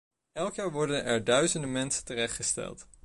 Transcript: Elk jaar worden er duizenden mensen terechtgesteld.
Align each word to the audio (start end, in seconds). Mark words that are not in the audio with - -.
Elk 0.31 0.55
jaar 0.55 0.71
worden 0.71 1.03
er 1.03 1.23
duizenden 1.23 1.71
mensen 1.71 2.05
terechtgesteld. 2.05 2.87